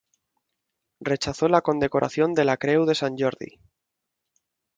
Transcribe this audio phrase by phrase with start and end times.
[0.99, 3.51] Rechazó la condecoración de la Creu de Sant Jordi.